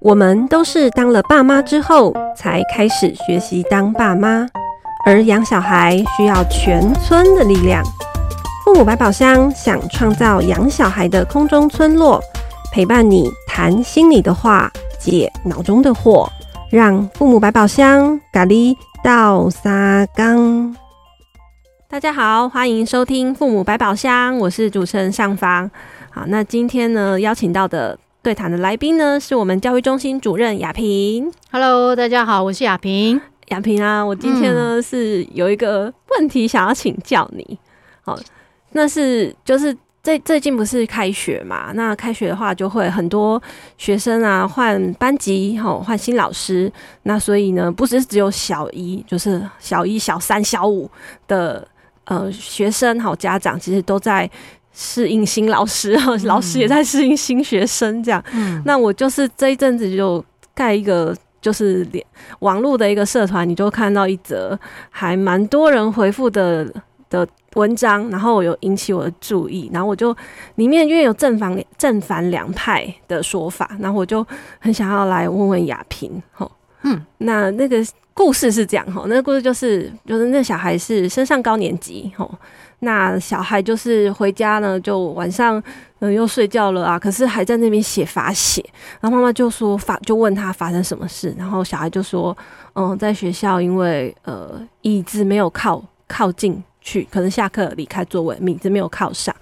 [0.00, 4.46] 我们都是当了爸妈之后才开始学习当爸妈，
[5.04, 7.84] 而养小孩需要全村的力量。
[8.64, 12.18] 父母百宝箱想创造养小孩的空中村落，
[12.72, 16.26] 陪伴你谈心里的话，解脑中的惑，
[16.70, 20.74] 让父母百宝箱咖喱到沙缸。
[21.88, 25.70] 大家好，欢迎收听父母百宝箱，我是主持人尚方。
[26.12, 27.98] 好，那今天呢，邀请到的。
[28.22, 31.32] 对谈的来宾呢，是我们教育中心主任雅萍。
[31.50, 33.18] Hello，大家好，我是雅萍。
[33.46, 37.58] 雅萍啊，我今天呢、嗯、是有一个问题想要请教你。
[38.02, 38.18] 好，
[38.72, 41.72] 那是就是最最近不是开学嘛？
[41.74, 43.42] 那开学的话，就会很多
[43.78, 46.70] 学生啊换班级，好换新老师。
[47.04, 50.90] 那所以呢，不是只有小一，就是小一、小三、小五
[51.26, 51.66] 的
[52.04, 54.30] 呃学生，好家长其实都在。
[54.72, 58.22] 适应新老师， 老师也在适应新学生，这样。
[58.32, 62.04] 嗯，那我就是这一阵子就盖一个，就是连
[62.40, 64.58] 网络的一个社团，你就看到一则
[64.90, 66.72] 还蛮多人回复的
[67.08, 70.16] 的文章，然后有引起我的注意，然后我就
[70.54, 74.24] 里面因为有正反正反两派的说法，然后我就
[74.60, 76.50] 很想要来问问雅萍，吼，
[76.82, 77.84] 嗯，那那个
[78.20, 82.30] 故事是这样，吼，那个故事就是就是那小孩是升上高年级，吼。
[82.80, 85.62] 那小孩就是回家呢，就晚上
[86.00, 88.62] 嗯又睡觉了啊，可是还在那边写罚写，
[89.00, 92.36] 然后妈妈就说发就问他发生什么事，然后小孩就说
[92.74, 99.34] 嗯在学校因为呃椅子没有靠靠进去，可能下课离开座位，椅子没有靠上，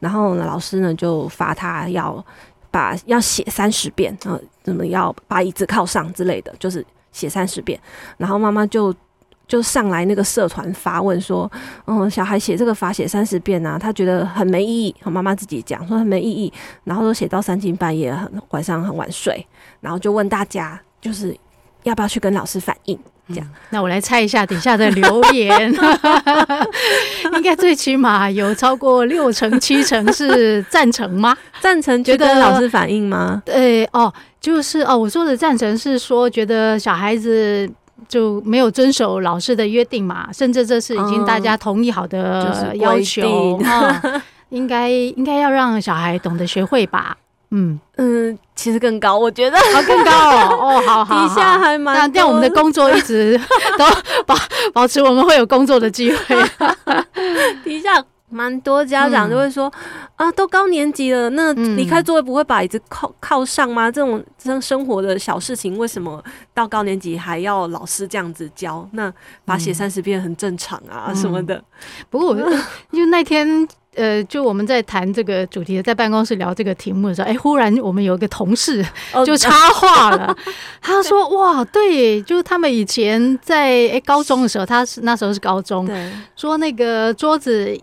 [0.00, 2.24] 然后呢老师呢就罚他要
[2.70, 7.78] 把要写三十遍啊，怎么要把椅子靠上之类的，就是写三十遍，
[8.16, 8.94] 然后妈妈就。
[9.48, 11.50] 就上来那个社团发问说，
[11.86, 14.94] 嗯，小孩写这个罚写三十遍啊，他觉得很没意义。
[15.04, 16.50] 妈妈自己讲说很没意义，
[16.84, 19.46] 然后都写到三更半夜，很晚上很晚睡，
[19.80, 21.36] 然后就问大家，就是
[21.82, 22.98] 要不要去跟老师反映？
[23.28, 25.70] 这样、嗯，那我来猜一下底下的留言，
[27.34, 31.36] 应该最起码有超过六成七成是赞成吗？
[31.60, 33.42] 赞成觉得跟老师反映吗？
[33.44, 34.12] 对哦，
[34.42, 37.70] 就是哦，我说的赞成是说觉得小孩子。
[38.08, 43.58] 就没有遵守老师的约定嘛，甚至这是已经大家同意好的要求，
[44.50, 47.16] 应该应该要让小孩懂得学会吧？
[47.52, 50.58] 嗯嗯，其实更高，我觉得啊更高哦。
[50.60, 53.40] 哦，好 好，底下还蛮这样，我们的工作一直
[53.78, 53.84] 都
[54.26, 54.34] 保
[54.74, 56.36] 保持，我们会有工作的机会。
[57.62, 58.04] 底下。
[58.32, 59.70] 蛮多家长就会说、
[60.16, 63.90] 嗯、啊，都高年级了，那离开座位不会把椅子靠靠上吗？
[63.90, 66.22] 这种这样生活的小事情，为什么
[66.54, 68.88] 到高年级还要老师这样子教？
[68.92, 69.12] 那
[69.44, 71.62] 把写三十遍很正常啊，嗯、什么的。
[72.08, 72.36] 不过我
[72.90, 78.82] 因为那天呃，就我们在谈这个主题，在办公室聊这个题目的时候，哎、欸，忽然我们有一个同事
[79.26, 80.34] 就 插话了，
[80.80, 87.78] 他说：“哇，对，就是他们以前在哎、欸、高中的时候，他是那时候是高中，对，说那个桌子。”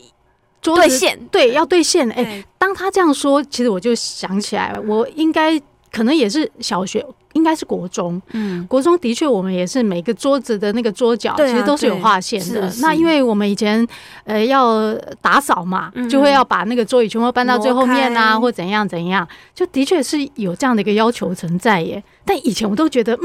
[0.62, 2.10] 兑现对，要对线。
[2.12, 5.60] 哎、欸，当他这样说，其实我就想起来，我应该
[5.92, 8.22] 可能也是小学，应该是国中。
[8.32, 12.72] 嗯，国中的确，我们也是每个桌子的那个桌角，其实都是有划线的。
[12.82, 13.88] 那因为我们以前
[14.26, 22.04] 呃要打扫嘛，就会要把那个桌椅全部搬到最后面啊，或怎样怎样，就的确是有这样的一个要求存在耶。
[22.26, 23.24] 但以前我都觉得，嗯，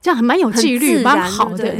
[0.00, 1.74] 这样还蛮有纪律，蛮好的。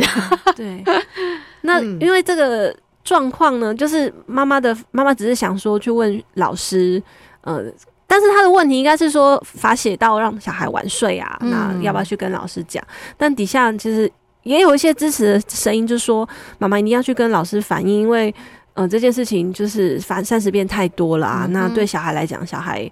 [0.54, 0.82] 对，
[1.62, 2.74] 那 因为这个。
[3.04, 7.02] 状况呢，就是妈妈的妈妈只是想说去问老师，
[7.40, 7.64] 呃，
[8.06, 12.82] 但是他的问题应该是说罚写到让小孩晚睡啊，嗯、那要不要去跟老师讲？
[13.16, 14.10] 但底下其实
[14.44, 18.32] 也有一些支持的声音，就是说妈妈一定要去跟老师反映，因为
[18.74, 22.88] 呃这件事情就是反三十遍太多了啊，嗯、那对小孩来讲，小孩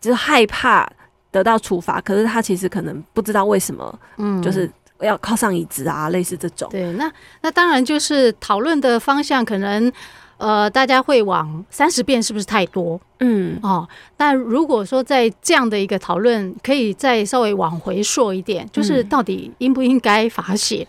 [0.00, 0.86] 就是害怕
[1.30, 4.70] 得到处罚，可是他其实可能不知道为什么，嗯，就是。
[5.00, 6.68] 要靠上椅子啊，类似这种。
[6.70, 7.10] 对，那
[7.42, 9.92] 那当然就是讨论的方向，可能
[10.38, 13.00] 呃，大家会往三十遍是不是太多？
[13.20, 20.86] 嗯，哦，那如果说在这样的一个讨论，可以再稍微往回溯一点，就是到底应不应该罚写？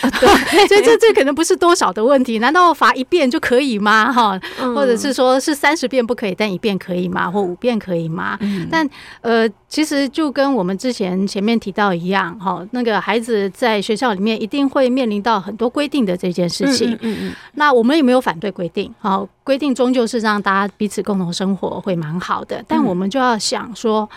[0.20, 4.12] 对，所以这这可能不是多少的问题，难道罚一遍就可以吗？
[4.12, 4.38] 哈，
[4.74, 7.30] 或者是说是三十遍不可以，但一遍可以吗？
[7.30, 8.36] 或五遍可以吗？
[8.40, 8.88] 嗯、但
[9.20, 16.92] 呃，其实就跟我们之前前面提到一样，哈，那个孩子在学校里面一定会面临到很多规定的这件事情。
[16.92, 17.34] 嗯嗯，嗯。
[17.54, 24.08] 那我们也没有反对规定，好，规定终究是让大家彼此共同生活会蛮好的，但我们就要想说，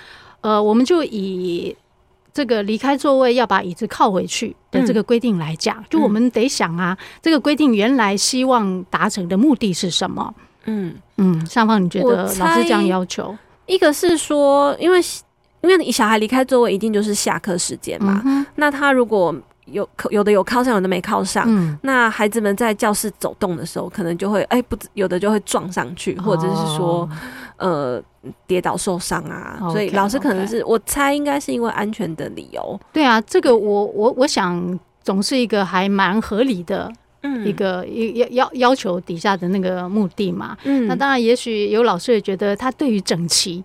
[0.41, 1.75] 呃，我们就以。
[2.33, 10.33] 这个离开座位要把椅子靠回去的这个规定来讲，就我们得想啊，这个规定原来希望达成的目的是什么？
[10.65, 10.95] 嗯。
[11.21, 13.37] 嗯，上方，你觉得老师这样要求？
[13.65, 15.01] 一个是说，因为
[15.59, 18.21] 因为你小孩离开座位，一定就是下课时间嘛。
[18.25, 19.35] 嗯、那他如果
[19.65, 27.09] 有有的有靠上，有的没靠上，嗯、那孩子们在教室走动的时候，可能就会哎、欸，不有的就会撞上去，或者是说、哦、
[27.59, 28.01] 呃
[28.47, 29.59] 跌倒受伤啊。
[29.61, 32.79] Okay, 所以老师可能是.我猜应该是因为安全的理由。
[32.91, 36.91] 对啊，这个我我我想总是一个还蛮合理的。
[37.21, 43.61] 嗯，一个要要要求底下的那个目的嘛，嗯，那当然，也许有老师也觉得他对于整齐。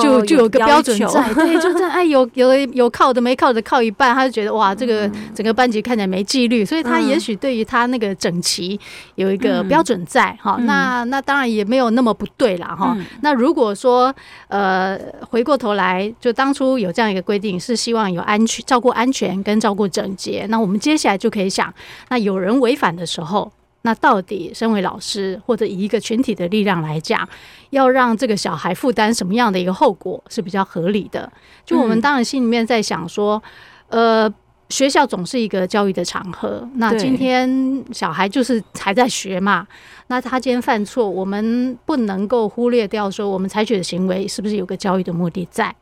[0.00, 8.78] 就就有个标准在， 对，就在哎，有有有靠的没靠的靠一半，他就觉得哇，这个整个班级看起来没纪律，所以他也许对于他那个整齐
[9.14, 10.56] 有一个标准在哈。
[10.60, 12.96] 那那当然也没有那么不对啦哈。
[13.22, 14.14] 那如果说
[14.48, 14.98] 呃
[15.30, 21.72] 回过头来，就当初有这样一个规定，是希望有安全照顾安全跟照顾整洁，那我们接下来就可以想，
[22.08, 23.50] 那有人违反的时候。
[23.86, 27.28] 那到底身为老师，或者以一个群体的力量来讲，
[27.68, 31.30] 要让这个小孩负担什么样的一个后果是比较合理的？
[31.66, 33.42] 就我们当然心里面在想说，
[33.88, 34.32] 呃，
[34.70, 36.66] 学校总是一个教育的场合。
[36.76, 39.66] 那今天小孩就是还在学嘛，
[40.06, 45.76] 那他今天犯错，我们不能够忽略掉说，我们采取的行为是不是有个教育的目的在？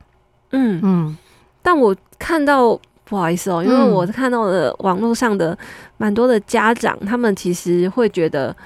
[0.51, 1.17] 嗯嗯，
[1.63, 2.81] 但我看到。
[3.13, 5.57] 不好意思哦，因为我看到的网络上的
[5.99, 8.57] 蛮多的家长，他们其实会觉得，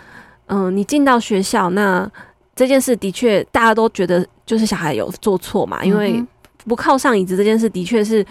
[0.47, 2.09] 嗯，你进到学校，那
[2.55, 6.25] 这件事的确大家都觉得就是小孩有做错嘛，因为
[6.59, 8.25] 不靠上椅子这件事的确是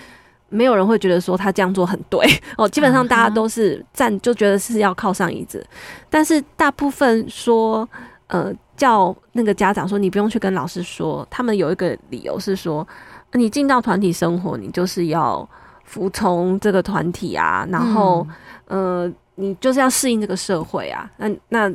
[0.48, 2.26] 没有人会觉得说他这样做很对。
[2.58, 5.62] 哦，基本上大家都是站就觉得是要靠上椅子，
[6.10, 7.86] 但是大部分说，
[8.28, 12.88] 呃，叫那个家长说你不用去跟老师说，他们有一个理由是说，
[13.34, 15.46] 你进到团体生活，你就是要。
[15.86, 18.28] 服从这个团体啊，然后，
[18.68, 21.10] 嗯、呃，你就是要适应这个社会啊。
[21.18, 21.72] 那那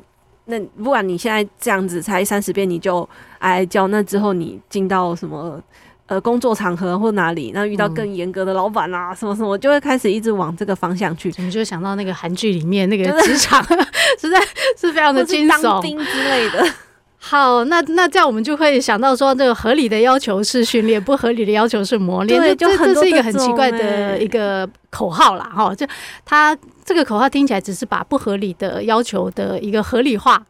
[0.47, 3.09] 那，不管你现在这样子才三十遍，你就
[3.39, 3.87] 哀哀叫。
[3.89, 5.63] 那之后你进到什么
[6.07, 11.33] 呃工作场合或哪里，那遇到更严格的老板啊，嗯、什么什么，就会开始一直往这个方向去。
[11.39, 13.65] 你就想到那个韩剧里面那个 职场，
[14.19, 14.41] 实在
[14.77, 16.67] 是非常的惊悚，当兵之类的。
[17.23, 22.41] 好，那那这样我们就会想到说，这个合理的要求是训练，不合理的要求是磨练。
[22.41, 25.75] 对，就这是一个很奇怪的一个口号啦，哈。
[25.75, 25.87] 就
[26.25, 30.43] 他这个口号听起来只是把不合理的要求的一个合理化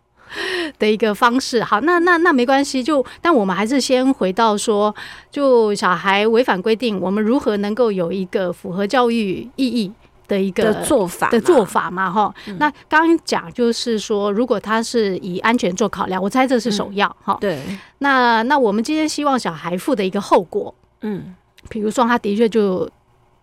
[0.79, 1.61] 的一个方式。
[1.65, 4.95] 好，那那那没关系，就但我们还是先回到说，
[5.29, 9.91] 就小孩违反规定，我们如何能够有一个符合教育意义
[10.31, 12.33] 的一个做法的做法嘛，哈。
[12.59, 17.37] 那刚刚讲就是说，如果他是以安全做考量，我猜这是首要，哈。
[17.41, 17.59] 对。
[17.99, 21.35] 那那我们今天希望小孩负的一个后果，嗯，
[21.69, 22.89] 比如说他的确就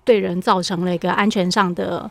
[0.06, 2.10] 对人造成了一个安全上的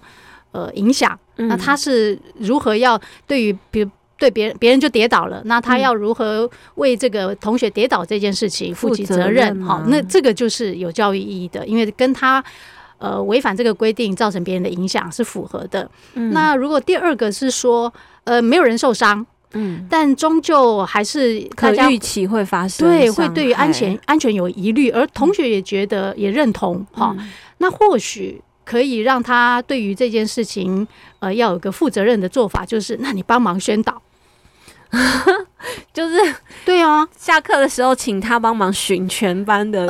[0.52, 9.62] 呃影响，那他是如何要对于比如对别人别人就跌倒了，那他要如何为这个同学跌倒这件事情负起责任？
[9.64, 12.44] 好，那这个就是有教育意义的，因为跟他。
[12.98, 15.88] 呃，违反这个规定造成别人的影响是符合的。
[16.14, 17.93] 嗯、那如果第二个是说，
[18.25, 27.28] 呃，没有人受伤，嗯，但终究还是可预期会发生，对，会对于安全安全有疑虑，而同学也觉得也认同，哈、嗯，
[27.58, 30.87] 那或许可以让他对于这件事情，
[31.20, 34.02] 呃，要有个负责任的做法，就是，那你帮忙宣导。
[37.17, 39.87] 下课的时候请他帮忙巡全班的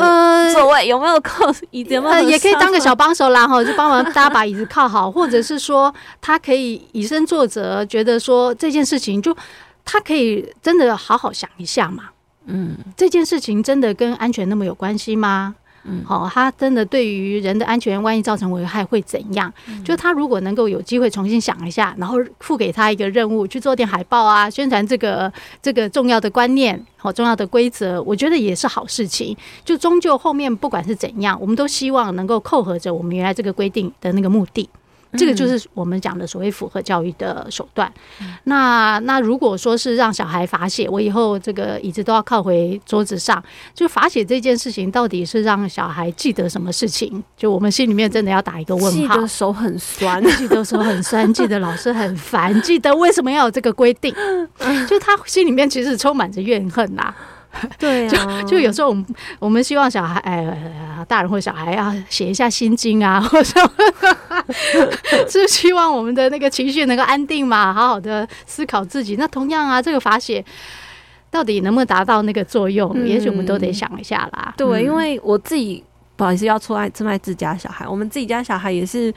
[0.52, 1.94] 座位，呃、有没有靠椅子？
[1.94, 2.28] 有没有？
[2.28, 9.36] 也可以当个小帮手啦，哈，就帮忙大家把椅子靠好，或者是说他可以以身作则，觉得说这件事情就
[9.84, 12.04] 他可以真的好好想一下嘛。
[12.46, 15.56] 嗯，这件事情真的跟安全那么有关系吗？
[15.88, 19.52] 嗯，好，他真的对于人的安全，万一造成危害会怎样？
[19.68, 29.36] 嗯、就他如果能够有机会重新想一下，然后付给他一个任务，去做点海报啊，宣传这个这个重要的观念，好重要的规则，我觉得也是好事情。
[29.64, 34.68] 就终究后面不管是怎样，我们都希望能够扣合着我们原来这个规定的那个目的。
[35.12, 37.90] 这个就是我们讲的所谓符合教育的手段。
[38.20, 43.42] 嗯、那那如果说是让小孩罚写，我以后这个椅子都要靠回桌子上，
[43.74, 47.22] 就罚写这件事情，到底是让小孩记得什么事情？
[47.36, 48.90] 就我们心里面真的要打一个问号。
[48.90, 54.14] 记得手很酸， 记得手很酸，记得老师很烦，记得为什么要有这个规定？
[54.88, 57.16] 就他心里面其实充满着怨恨呐、啊。
[57.78, 59.06] 对、啊，就就有时候我们
[59.38, 63.60] 我们希望小孩，哎，大人或小孩要写一下心经啊，或者
[65.28, 69.16] 是希望我们的那个情绪能够安定嘛，好好的思考自己。
[69.16, 70.44] 那同样啊，这个法写
[71.30, 74.54] 到底能不能达到那个作用，嗯、也许我们都得想一下啦。
[74.56, 75.82] 对，因为我自己
[76.16, 79.12] 不好意思要出来出卖自家小孩，我们自己家小孩也是。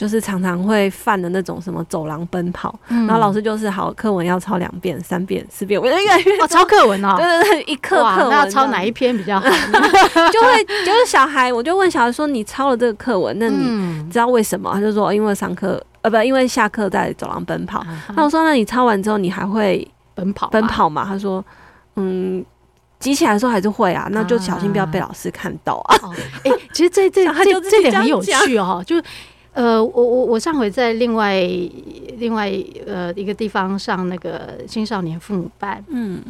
[0.00, 9.44] 就是常常会犯的那种什么走廊奔跑，嗯、然后老师就是好课文要抄两遍、三遍、四遍，我觉得越来越哦，抄课文哦， 对对对，一课课文那要抄哪一篇比较好？
[10.32, 17.84] 就会就是小孩，我就问小孩说：“你抄了这个课文，那你知道为什么？”他就说：“因为上课呃不，因为下课在走廊奔跑。
[17.86, 21.44] 嗯”那我说：“那你抄完之后，你还会奔跑奔跑吗？”他说
[21.96, 22.42] ：“嗯。”
[23.00, 25.96] 集起来的时候还是会啊，那就小心不要被老师看到啊。
[26.44, 28.84] 哎、啊欸，其实这这 这这点很有趣哦。
[28.86, 29.00] 就
[29.60, 31.38] 呃，我我我上回在另外
[32.16, 32.50] 另外
[32.86, 36.22] 呃一个地方上那个青少年父母班，嗯，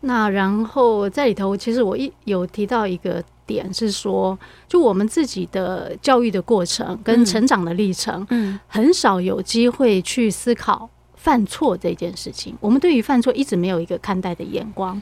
[0.00, 12.56] 那然后在里头，其实我一有提到一个点是说，就我们自己的教育的过程跟成长的历程，嗯，很少有机会去思考犯错这件事情。
[12.58, 15.00] 我们对于犯错一直没有一个看待的眼光。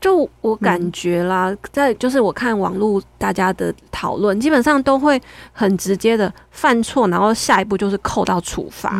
[0.00, 5.20] 就我感觉啦，在就是我看网络大家的讨论，基本上都会
[5.52, 8.94] 很直接的犯错，然后下一步就是扣到处罚，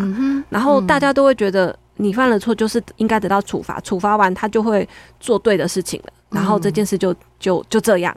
[0.50, 4.87] 然后大家都会觉得你犯了错就是应该得到处罚，处罚完他就会
[5.19, 8.14] 做对的事情了，然后这件事就就就这样。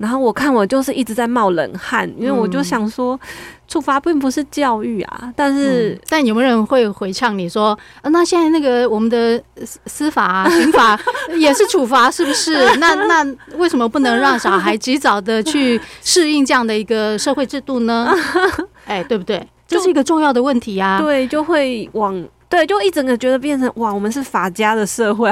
[0.00, 3.20] 然后我看我就是一直在冒冷汗，因为我就想说，
[3.68, 5.30] 处罚并不是教育啊。
[5.36, 9.38] 但是，嗯、但有没有人会回呛你说，啊，那现在那个我们的
[9.84, 10.98] 司法、啊、 刑法
[11.36, 12.64] 也是处罚，是不是？
[12.80, 18.10] 那那为什么不能让小孩及早的去适应这样的一个社会制度呢？
[18.88, 19.46] 哎，对不对？
[19.68, 20.98] 这是一个重要的问题啊。
[20.98, 25.30] 对，就会往对，就一整个觉得变成哇，我们是法家的社会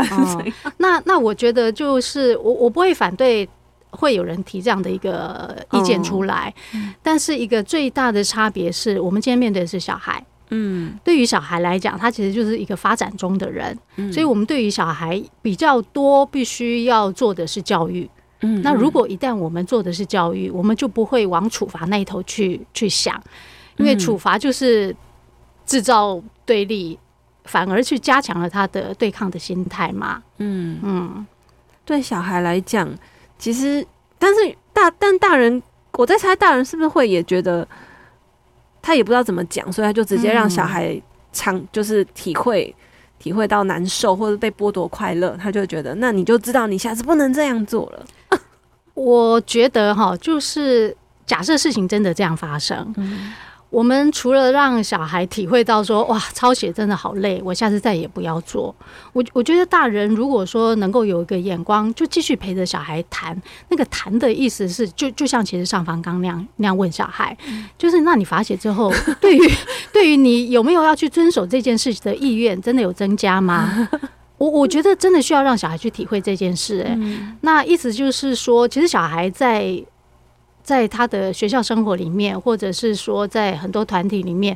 [0.77, 3.49] 那那我觉得就是我我不会反对。
[3.99, 18.09] 会有人提这样的一个意见出来，嗯、但是一个最大的差别是我们今天面对的是小孩，嗯，对于小孩来讲，他其实就是一个发展中的人，嗯、所以我们对于小孩比较多必须要做的是教育，
[18.43, 23.21] 嗯，那如果一旦我们做的是教育，我们就不会往处罚那一头去去想，
[23.79, 24.95] 因为处罚就是
[25.67, 26.97] 制造对立，
[27.47, 30.79] 反而去加强了他的对抗的心态嘛，嗯。
[30.85, 31.27] 嗯，
[31.85, 32.89] 对小孩来讲。
[33.39, 33.87] 其实，
[34.19, 37.67] 但是大但大人，我在猜大人是不是会也觉得
[38.83, 41.01] 他也不知道怎么讲，所以他就直接让小孩
[41.33, 42.75] 尝，就是体会
[43.19, 48.05] 体会到难受或者被剥夺快乐，他就觉得那你就知道你下次不能这样做了。
[48.95, 52.93] 我觉得哈，就是假设事情真的这样发生。
[52.97, 53.33] 嗯
[53.71, 58.75] 我们除了让小孩体会到说哇，抄写真的好累，我下次再也不要做。
[59.13, 63.39] 我我觉得大人如果说能够有一个眼光，就继续陪着小孩谈。
[63.69, 67.37] 那个谈的意思是，就就像其实上方刚那样那样问小孩，
[67.77, 69.53] 就是那你罚写之后， 对于
[69.93, 73.87] 对于你有没有要去遵守这件事情的意愿，真的有增加吗？
[74.39, 76.81] 我我觉得真的需要让小孩去体会这件事。
[76.89, 76.99] 哎，
[77.43, 79.85] 那意思就是说，其实小孩在。
[80.69, 84.55] 在他的学校生活里面，或者是说在很多团体里面，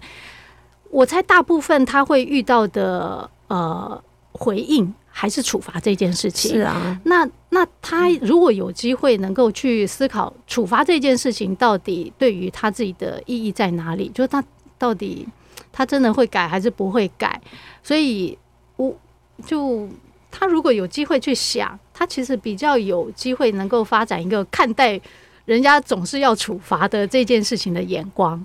[0.90, 6.50] 我猜大部分他会遇到的呃回应还是处罚这件事情。
[6.52, 14.44] 是啊，那那他如果有机会能够去思考处罚这件事情到底对于他自己的意义在哪里，就是他
[14.76, 15.26] 到底
[15.72, 17.40] 他真的会改还是不会改？
[17.82, 18.36] 所以
[18.76, 18.94] 我
[19.46, 19.88] 就
[20.30, 25.00] 他如果有机会去想，他其实比较有机会能够发展一个看待。
[25.44, 28.44] 人家总是要处罚的这件事情的眼光，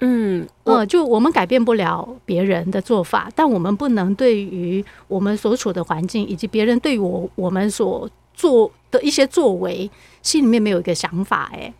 [0.00, 9.90] 嗯，呃，就我们改变不了别人的做法，但我们不能对于我们所处的环境以及别人对我我们所做的一些作为，
[10.22, 11.50] 心里面没有一个想法。
[11.54, 11.72] 哎，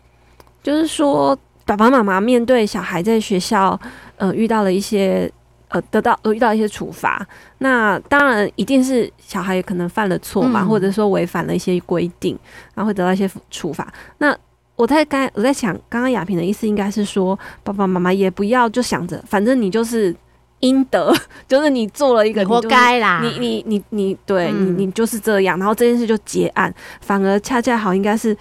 [0.63, 3.79] 就是说，爸爸妈妈面对小孩在学校，
[4.15, 5.31] 呃，遇到了一些。
[5.69, 12.39] 呃，得到呃遇到一些处罚，那当然一定是小孩也可能犯了错嘛，嗯、或者说违反了一些规定，
[12.73, 13.85] 然后会得到一些处罚。
[14.19, 14.33] 那
[14.77, 20.15] 我在刚我在想，刚刚雅萍的意思应该是说，爸爸妈妈也不要就想着，反正你就是
[20.61, 21.13] 应得，
[21.49, 26.73] 就是你做了一个活该啦，你你你你对、嗯、你你就是这样，然后这件事就结案。
[27.01, 28.33] 反而恰恰好应该是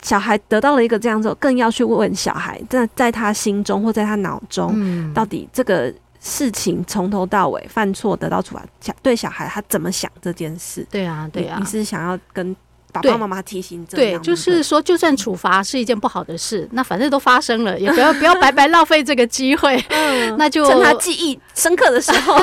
[0.00, 5.92] 小孩得到了一个这样子，更要去问小孩，在在他心中或在他脑中，嗯、到底这个。
[6.20, 10.86] 事情从头到尾犯错得到处罚，小对小孩他怎么想这件事？
[10.90, 12.54] 对啊，对啊，你是想要跟
[12.92, 14.20] 爸爸妈妈提醒这样？
[14.20, 19.76] 对，就是说，就算处罚是一件不好的事，那反正都发生了，也不要不要白白浪费这个机会。
[19.90, 22.36] 嗯， 那就趁他记忆深刻的时候。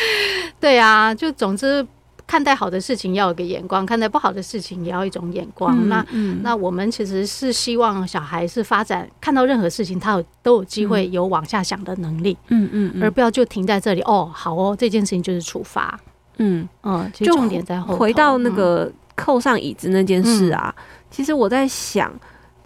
[0.60, 1.86] 对啊，就总之。
[2.34, 5.72] 看待好的事情要有个眼光，看待不好的事情也要一种眼光。
[5.80, 12.36] 嗯、那、嗯、那我们其实是希望小孩是发展，看到任何事情他有都有机会有往下想的能力。
[12.48, 14.02] 嗯嗯，嗯而不要就停在这里。
[14.02, 15.96] 哦，好哦，这件事情就是处罚。
[16.38, 17.94] 嗯嗯，重点在后。
[17.94, 22.12] 回到那个扣上椅子那件事啊，嗯、其实我在想，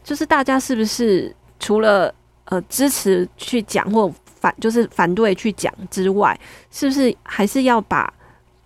[0.02, 2.10] 就是大家是不是除了
[2.46, 4.10] 呃支持去讲或
[4.40, 6.34] 反就是反对去讲之外，
[6.70, 8.10] 是不是还是要把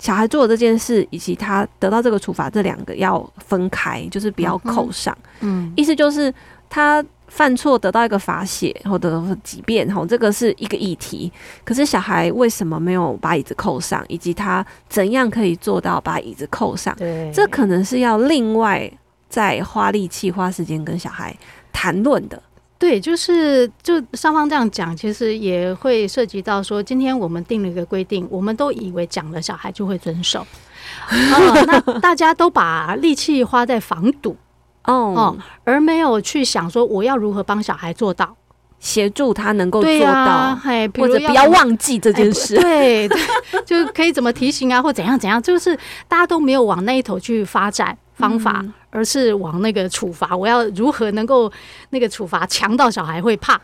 [0.02, 5.16] 小孩做的这件事以及他得到这个处罚这两个要分开，就是不要扣上。
[5.40, 6.32] 嗯，嗯，意思就是
[6.68, 7.04] 他。
[7.28, 11.32] 犯错得到一个罚写或者几遍，吼，这个是一个议题。
[11.64, 16.94] 可是小孩为什么没有把椅子扣上，以及他怎样可以做到把椅子扣上？
[16.94, 18.90] 对，这可能是要另外
[19.30, 21.34] 再花力气、花时间跟小孩
[21.72, 22.42] 谈论的。
[22.82, 30.40] 对，就是就上方这样讲，其实也会涉及到说，今天我们定了一个规定，我们都以为讲了小孩就会遵守，
[31.06, 34.36] 哦，那大家都把力气花在防堵。
[34.84, 38.36] 哦哦，而没有去想说我要如何帮小孩做到，
[38.80, 43.18] 协助他能够做到，嘿，或者不要忘记这件事，对对，
[43.64, 51.50] 就可以怎么提醒啊，或怎样怎样，就是大家都没有往那一头去发展方法，嗯、而是往那个处罚，我要如何能够
[51.90, 53.60] 那个处罚强到小孩会怕，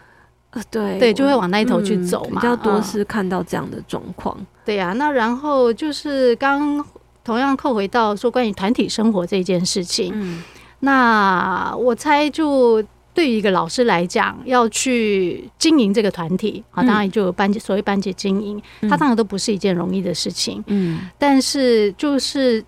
[0.50, 6.84] 呃，对对，就会往那一头去走嘛，嗯、比较多是看到这样的状况，对呀、啊，那然后就是刚
[7.22, 10.42] 同样扣回到说关于团体生活这件事情，嗯。
[10.80, 12.80] 那我猜，就
[13.12, 20.62] 对于一个老师来讲，要去经营这个团体啊，当然就有班级，所谓班级经营，它当然都不是一件容易的事情。
[20.68, 22.64] 嗯，但是就是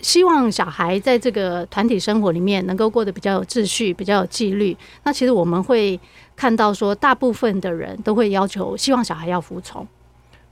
[0.00, 4.76] 希望小孩在这个团体生活里面能够过得比较有秩序，比较有纪律。
[5.04, 5.98] 那其实我们会
[6.34, 9.86] 看到说，大部分的人都会要求，希望小孩要服从。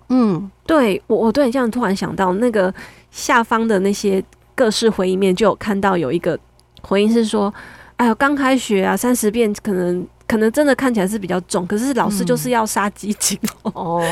[0.08, 2.72] 嗯，对我，我对这样突然想到，那个
[3.10, 4.22] 下方的那些
[4.54, 6.38] 各式回应面，就有看到有一个。
[6.86, 7.52] 回应是说
[7.96, 13.70] ：“哎呦，刚开学啊，三十遍可能可能真的看起来是比较重，可是老师就是要杀鸡儆猴。
[13.74, 14.02] 哦，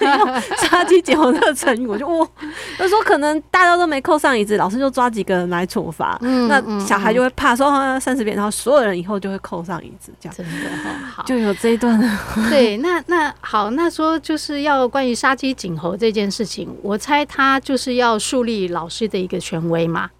[0.58, 2.26] 杀鸡儆猴这个成语，我就哇，
[2.78, 10.34] 他说可能大家都没扣上椅子，老师就抓几个人来处罚，嗯、那小孩就会怕说三十遍，然后所有人以后就会扣上椅子，这样。
[10.36, 10.52] 真的
[11.06, 11.98] 好，就有这一段。
[12.50, 20.10] 对，那那好，那说就是要关于杀鸡儆猴这件事情，我猜他就是要树立老师的一个权威嘛。”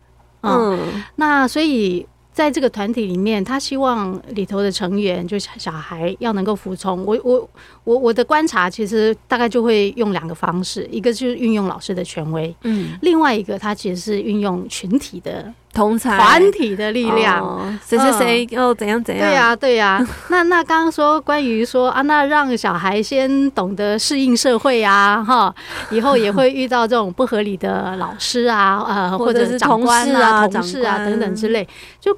[0.46, 7.04] 嗯，那所以在这个团体里面，他希望里头的成员，就小孩要能够服从。
[7.06, 7.48] 我我
[7.84, 15.54] 我我的观察，其实大概就会用两个方式，一个就是运用老师的权威，嗯，另外一个他其实是运用群体的。
[15.74, 19.28] 同才团体的力量，谁谁谁又怎样怎样？
[19.28, 20.06] 对呀，对呀。
[20.30, 25.54] 那那刚刚说关于说啊，那让小孩先懂得适应社会啊，哈，
[25.90, 31.66] 以后也会遇到这种不合理的老师啊，呃，或者是长官啊、同事啊等等之类，
[32.00, 32.16] 就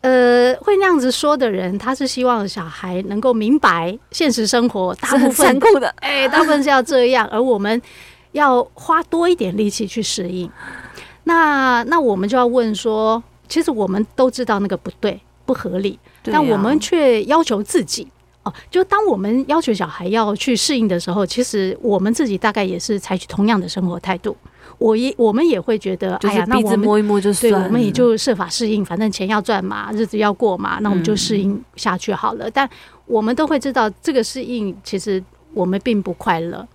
[0.00, 7.80] 呃会那样子说的人，他是希望小孩能够明白现实生活大部分残酷的，哎，大部分是要这样，而我们
[8.32, 10.50] 要花多一点力气去适应。
[11.28, 18.08] 那那我们就要问说，其实我们都知道那个不对、不合理，但我们却要求自己
[18.44, 18.52] 哦。
[18.70, 24.34] 就当我们要求小孩要去适应的时候，其实我们自己大概也是采取同样的生活态度。
[24.78, 32.48] 我也我们也会觉得，哎呀，那我们摸一摸就算了，对，我们也就设法适应，反正钱要赚嘛，日子要过嘛，那我们就适应下去好了。
[32.50, 32.68] 但
[33.04, 36.66] 我们都会知道，这个适应其实我们并不快乐。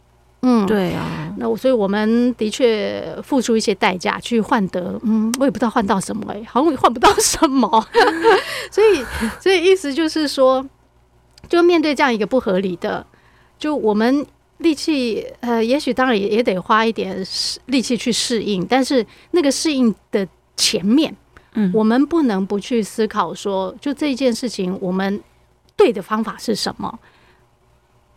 [0.46, 7.88] 嗯，对啊，那我所以我们的确付出一些代价去换得，嗯，我也不知道换到什么哎、欸，好像也换不到什么，
[8.70, 9.06] 所以
[9.40, 10.64] 所以意思就是说，
[11.48, 13.06] 就面对这样一个不合理的，
[13.58, 14.26] 就我们
[14.58, 17.26] 力气呃，也许当然也也得花一点
[17.68, 20.28] 力气去适应，但是那个适应的
[20.58, 21.16] 前面，
[21.54, 25.22] 嗯，我们不能不去思考说，就这件事情，我们
[25.78, 27.00] 对的方法是什么？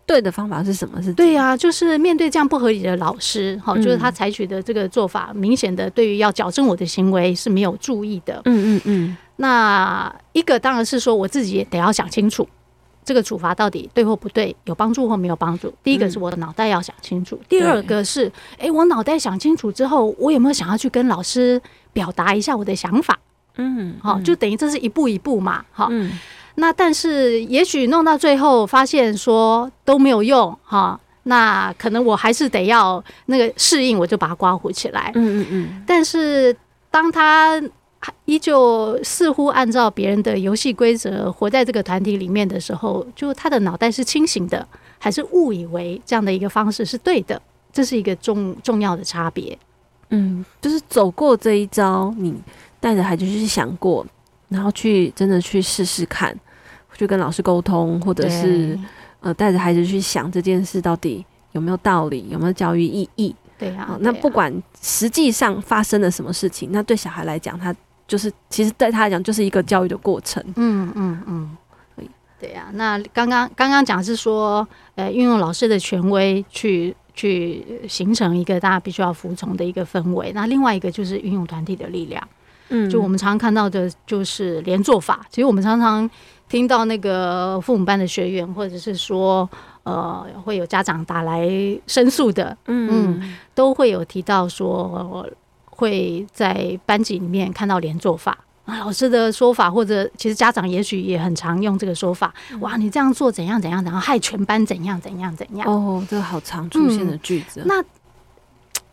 [0.06, 1.02] 对的方法是什么？
[1.02, 8.40] 是对呀、啊，就是面对这样不合理的老师，哈、嗯，就是他采取的这个做法，明显的对于要矫正我的行为是没有注意的。
[8.44, 9.16] 嗯嗯嗯。
[9.36, 12.48] 那一个当然是说，我自己也得要想清楚，
[13.04, 15.74] 这个处罚到底对或不对，有帮助或没有帮助。
[15.82, 21.60] 第一个是我的脑袋要想清楚，嗯、第二个是，哎，我脑袋想清楚之后，我有没有想要去跟老师
[21.92, 23.18] 表达一下我的想法？
[23.56, 25.88] 嗯，好，就等于这是一步一步嘛，哈。
[25.90, 26.18] 嗯
[26.56, 35.12] 那但是也许弄到最后发现说都没有用哈，那可能我还是得要那个适应，我就把它刮胡起来。
[35.14, 35.84] 嗯嗯嗯。
[35.86, 36.56] 但是
[36.90, 37.62] 当他
[38.24, 44.66] 依旧似乎按照别人的游戏规则活在这个团体里面的时候，就他的脑袋是清醒的，
[44.98, 47.40] 还是误以为这样的一个方式是对的？
[47.72, 49.58] 这是一个重重要的差别。
[50.10, 52.34] 嗯，就是走过这一招，你
[52.80, 54.06] 带着孩子去想过，
[54.48, 56.34] 然后去真的去试试看。
[56.96, 58.78] 去跟老师沟通，或者是
[59.20, 63.34] 呃带着孩子去想这件事到底有没有道理，有没有教育意义？
[63.58, 67.74] 对啊，呃、那不管实际上发生了什么事情，那对小孩来讲，他
[68.06, 70.42] 就是其实对他来讲就是一个教育的过程。
[70.56, 71.56] 嗯嗯嗯。
[72.38, 80.30] 对呀、啊，那刚刚刚刚讲是说，呃，运用老师的权威去去形成一个大家必须要服从的一个氛围。
[80.34, 82.22] 那另外一个就是运用团体的力量，
[82.68, 85.24] 嗯，就我们常常看到的就是连坐法。
[85.30, 86.08] 其实我们常常
[86.48, 89.48] 听到那个父母班的学员，或者是说，
[89.82, 91.48] 呃，会有家长打来
[91.86, 95.26] 申诉的，嗯，嗯，都会有提到说
[95.64, 98.38] 会在班级里面看到连坐法。
[98.66, 102.34] 老师的说法，或者其实家长也许也很常用这个说法。
[102.58, 105.68] 哇，你这样做怎样怎样，然后害全班怎样怎样怎样。
[105.68, 107.60] 哦，这个好常出现的句子。
[107.60, 107.84] 嗯、那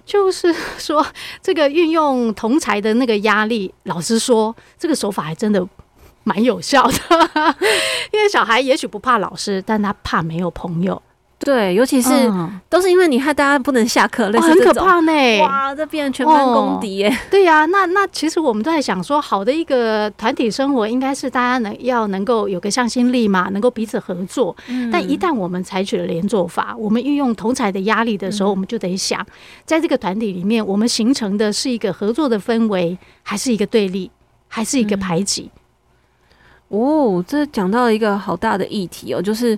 [0.05, 1.03] 就是说，
[1.41, 5.67] 这个运用同才的那个压力，老师说这个手法还真的
[6.23, 6.93] 蛮有效的。
[8.12, 11.01] 因为小孩也许不怕老师，但他怕没有朋友。
[11.39, 15.41] 对，尤其是、嗯、都是因为你害大家不能下课，类似、哦、很可怕呢。
[15.41, 17.17] 哇，这变成全班公敌耶！
[17.29, 24.55] 对呀、啊，那那其实我们都在想说，好的一个团体生活，应该是大家能要能够有个向心力嘛，能够彼此合作。
[24.69, 29.25] 嗯、但一旦我们采取了连坐法，我们运用同侪的压力的时候，我们就得想，
[29.65, 34.09] 在这个团体里面，我们形成的是一个合作的氛围，还是一个对立，
[34.47, 35.51] 还是一个排挤？
[36.73, 39.57] 嗯、哦，这讲到了一个好大的议题哦，就是。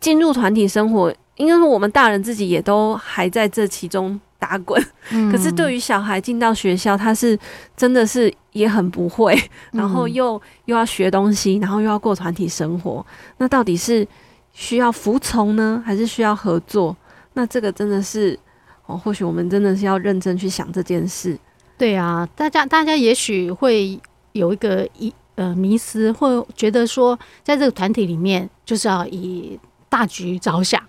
[0.00, 4.78] 进入团体生活，应该说我们大人自己也都还在这其中打滚。
[5.12, 7.38] 嗯、可是对于小孩进到学校，他是
[7.74, 9.34] 真的是也很不会，
[9.72, 13.06] 然后又又要学东西，然后又要过团体生活。
[13.38, 14.06] 那到底是
[14.52, 16.94] 需要服从呢，还是需要合作？
[17.32, 18.38] 那这个真的是
[18.84, 21.38] 哦，或许我们真的是要认真去想这件事。
[21.78, 23.98] 对啊，大家大家也许会
[24.32, 29.58] 有一个一呃迷失，或觉得说，在这个团体里面就是要以。
[29.86, 30.82] 大局着想，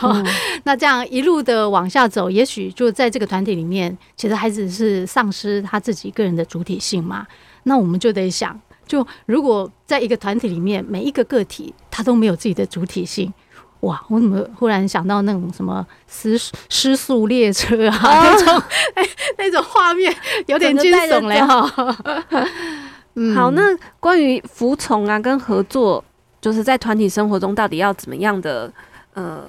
[0.00, 0.26] 嗯、
[0.64, 7.26] 那这样一路的往下走，也许就在这个团体里面，其实孩子是丧失他自己个人的主体性嘛。
[7.64, 13.30] 那我们就得想，就如果在一个团体里面，每一个个体他都没有自己的主体性，
[13.80, 14.02] 哇！
[14.08, 18.62] 我怎么忽然想到那种什么失失速列车啊，哦、那种
[18.96, 19.06] 哎
[19.36, 21.94] 那种画面有点惊悚嘞哈。
[23.16, 26.02] 嗯，好，那关于服从啊跟合作。
[26.38, 28.72] 就是在团体生活中，到底要怎么样的
[29.14, 29.42] 呃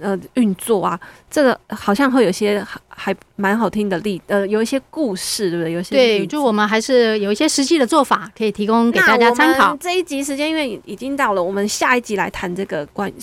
[0.00, 0.98] 呃运作啊？
[1.30, 5.72] 这个好像会有些还蛮好听的例，呃，有一些故事，对不对？
[5.72, 9.76] 有些对，就我们还是有一些实际的做法可以提供给大家参考。
[9.76, 13.14] 这一集时间因为已经到了，我们下一集来谈这个关于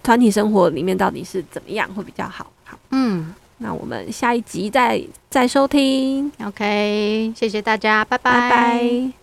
[0.00, 2.52] 团体生活里面到底是怎么样会比较好。
[2.62, 6.30] 好，嗯，那我们下一集再再收听。
[6.44, 9.21] OK，谢谢大家，拜拜。